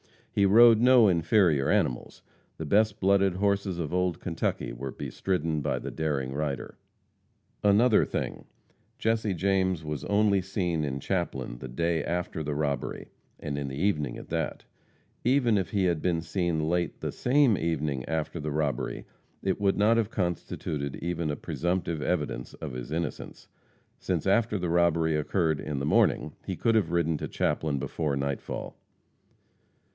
[0.33, 2.23] He rode no inferior animals
[2.57, 6.79] the best blooded horses of old Kentucky were bestridden by the daring raider.
[7.63, 8.45] Another thing:
[8.97, 13.09] Jesse James was only seen in Chaplin the day after the robbery,
[13.39, 14.65] and in the evening at that;
[15.23, 19.05] even if he had been seen late the same evening after the robbery,
[19.43, 23.49] it would not have constituted even a presumptive evidence of his innocence,
[23.99, 28.15] since after the robbery occurred in the morning he could have ridden to Chaplin before
[28.15, 28.77] nightfall.